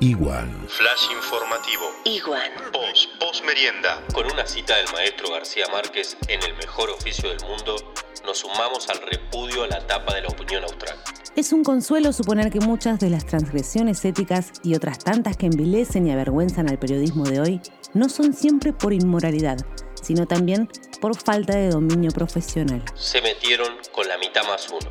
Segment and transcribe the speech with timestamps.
[0.00, 0.48] Igual.
[0.68, 1.84] Flash informativo.
[2.04, 2.50] Igual.
[2.72, 4.02] Post, post merienda.
[4.12, 7.76] Con una cita del maestro García Márquez en el mejor oficio del mundo,
[8.24, 10.96] nos sumamos al repudio a la tapa de la opinión austral.
[11.36, 16.06] Es un consuelo suponer que muchas de las transgresiones éticas y otras tantas que envilecen
[16.06, 17.60] y avergüenzan al periodismo de hoy
[17.92, 19.58] no son siempre por inmoralidad,
[20.00, 20.68] sino también
[21.00, 22.82] por falta de dominio profesional.
[22.94, 24.90] Se metieron con la mitad más uno.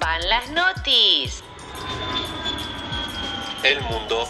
[0.00, 1.42] Van las notis.
[3.76, 4.24] Mundo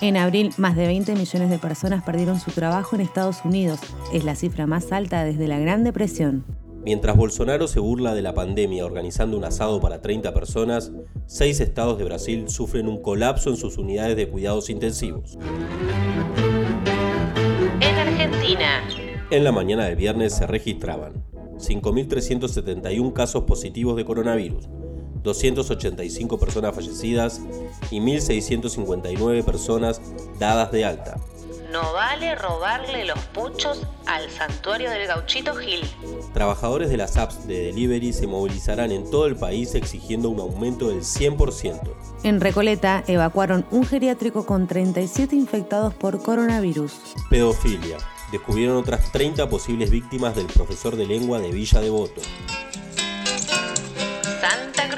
[0.00, 3.80] En abril, más de 20 millones de personas perdieron su trabajo en Estados Unidos.
[4.12, 6.44] Es la cifra más alta desde la Gran Depresión.
[6.84, 10.92] Mientras Bolsonaro se burla de la pandemia organizando un asado para 30 personas,
[11.26, 15.38] seis estados de Brasil sufren un colapso en sus unidades de cuidados intensivos.
[17.80, 18.82] En Argentina.
[19.30, 21.24] En la mañana del viernes se registraban
[21.56, 24.68] 5.371 casos positivos de coronavirus,
[25.24, 27.40] 285 personas fallecidas
[27.90, 30.00] y 1.659 personas
[30.38, 31.16] dadas de alta.
[31.72, 35.80] No vale robarle los puchos al santuario del gauchito Gil.
[36.32, 40.90] Trabajadores de las apps de delivery se movilizarán en todo el país exigiendo un aumento
[40.90, 41.80] del 100%.
[42.22, 46.92] En Recoleta evacuaron un geriátrico con 37 infectados por coronavirus.
[47.28, 47.96] Pedofilia.
[48.30, 52.20] Descubrieron otras 30 posibles víctimas del profesor de lengua de Villa Devoto.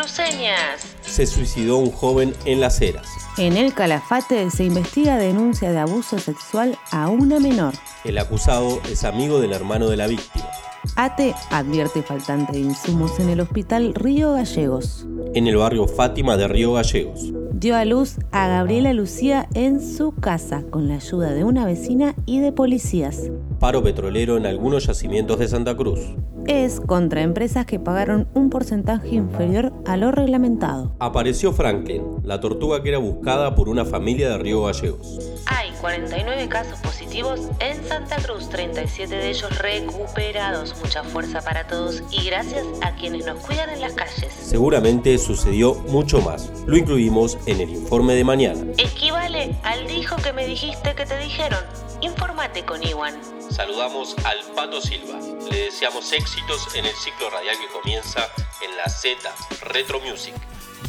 [0.06, 0.86] Cruceñas.
[1.00, 3.08] Se suicidó un joven en Las Heras.
[3.38, 7.74] En el Calafate se investiga denuncia de abuso sexual a una menor.
[8.04, 10.46] El acusado es amigo del hermano de la víctima.
[10.94, 15.08] ATE advierte faltante de insumos en el hospital Río Gallegos.
[15.34, 17.32] En el barrio Fátima de Río Gallegos.
[17.52, 22.14] Dio a luz a Gabriela Lucía en su casa con la ayuda de una vecina
[22.26, 23.32] y de policías.
[23.58, 25.98] Paro petrolero en algunos yacimientos de Santa Cruz.
[26.48, 30.92] Es contra empresas que pagaron un porcentaje inferior a lo reglamentado.
[31.00, 35.18] Apareció Franklin, la tortuga que era buscada por una familia de Río Gallegos.
[35.46, 40.76] Hay 49 casos positivos en Santa Cruz, 37 de ellos recuperados.
[40.80, 44.32] Mucha fuerza para todos y gracias a quienes nos cuidan en las calles.
[44.32, 46.52] Seguramente sucedió mucho más.
[46.66, 48.60] Lo incluimos en el informe de mañana.
[48.78, 51.60] Equivale al dijo que me dijiste que te dijeron.
[52.02, 53.14] Infórmate con Iwan.
[53.50, 55.18] Saludamos al Pato Silva.
[55.50, 56.04] Le deseamos
[56.36, 58.28] éxitos en el ciclo radial que comienza
[58.62, 59.16] en la Z
[59.62, 60.34] Retro Music.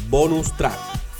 [0.08, 0.78] Bonus track.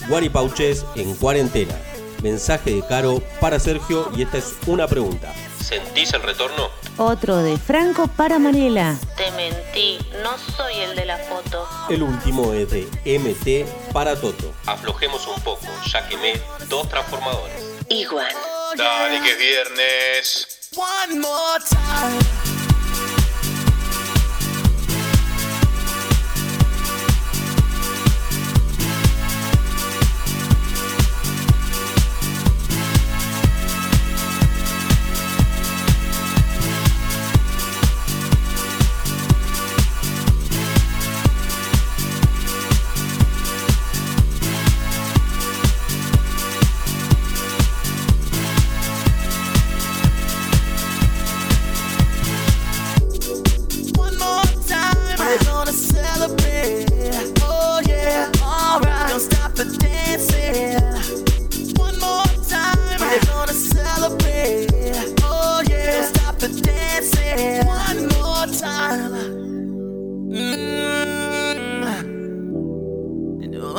[0.08, 1.74] Guaripauches en cuarentena.
[2.22, 5.32] Mensaje de Caro para Sergio y esta es una pregunta.
[5.62, 6.68] ¿Sentís el retorno?
[6.98, 8.98] Otro de Franco para Mariela.
[9.16, 11.66] Te mentí, no soy el de la foto.
[11.88, 14.52] El último es de MT para Toto.
[14.66, 17.64] Aflojemos un poco, ya quemé dos transformadores.
[17.88, 18.34] Igual.
[18.76, 20.70] Dale que es viernes.
[20.76, 22.57] One more time.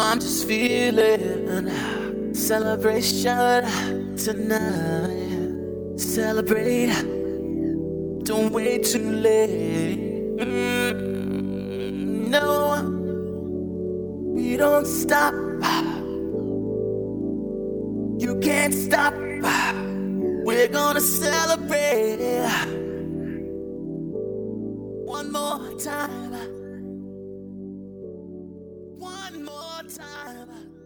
[0.10, 1.70] I'm just feeling
[2.34, 6.00] celebration tonight.
[6.00, 6.90] Celebrate.
[8.24, 10.00] Don't wait too late.
[10.40, 12.82] Mm, no,
[14.34, 15.36] we don't stop.
[18.18, 19.14] You can't stop.
[19.14, 22.50] We're gonna celebrate
[25.06, 26.34] one more time.
[26.34, 26.59] One more time.
[29.32, 30.79] One more time.